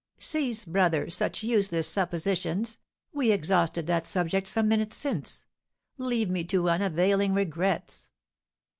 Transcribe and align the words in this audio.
"Cease, 0.17 0.65
brother, 0.65 1.11
such 1.11 1.43
useless 1.43 1.87
suppositions, 1.87 2.79
we 3.13 3.31
exhausted 3.31 3.85
that 3.85 4.07
subject 4.07 4.47
some 4.47 4.67
minutes 4.67 4.95
since. 4.95 5.45
Leave 5.99 6.27
me 6.27 6.43
to 6.43 6.67
unavailing 6.71 7.35
regrets!" 7.35 8.09